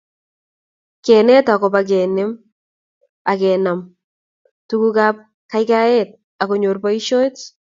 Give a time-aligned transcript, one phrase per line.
[1.05, 2.31] Kenet agobo kenem
[3.31, 3.79] ak kenam
[4.67, 5.15] tugukab
[5.51, 6.09] kagaigaigaet
[6.41, 7.35] akonyor boisiet